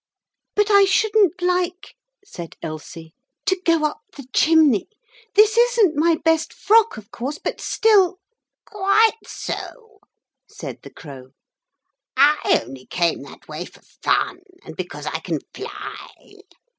'But 0.55 0.71
I 0.71 0.85
shouldn't 0.85 1.43
like,' 1.43 1.93
said 2.25 2.55
Elsie, 2.63 3.13
'to 3.45 3.61
go 3.63 3.83
up 3.85 4.01
the 4.17 4.25
chimney. 4.33 4.87
This 5.35 5.59
isn't 5.59 5.95
my 5.95 6.15
best 6.25 6.53
frock, 6.53 6.97
of 6.97 7.11
course, 7.11 7.37
but 7.37 7.61
still....' 7.61 8.17
'Quite 8.65 9.27
so,' 9.27 9.99
said 10.49 10.79
the 10.81 10.89
Crow. 10.89 11.33
'I 12.17 12.61
only 12.65 12.87
came 12.87 13.21
that 13.21 13.47
way 13.47 13.63
for 13.63 13.83
fun, 14.01 14.39
and 14.63 14.75
because 14.75 15.05
I 15.05 15.19
can 15.19 15.37
fly. 15.53 16.33